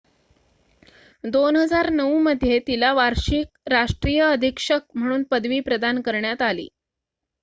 2009 1.23 2.05
मध्ये 2.19 2.57
तिला 2.67 2.91
वार्षिक 2.93 3.47
राष्ट्रीय 3.67 4.21
अधीक्षक 4.23 4.81
म्हणून 4.95 5.23
पदवी 5.31 5.59
प्रदान 5.61 6.01
करण्यात 6.01 6.41
आले 6.41 6.67